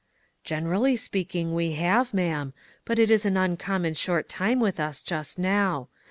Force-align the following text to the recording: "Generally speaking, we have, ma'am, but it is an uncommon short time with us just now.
"Generally 0.43 0.95
speaking, 0.95 1.53
we 1.53 1.73
have, 1.73 2.11
ma'am, 2.11 2.53
but 2.85 2.97
it 2.97 3.11
is 3.11 3.23
an 3.23 3.37
uncommon 3.37 3.93
short 3.93 4.27
time 4.27 4.59
with 4.59 4.79
us 4.79 4.99
just 4.99 5.37
now. 5.37 5.89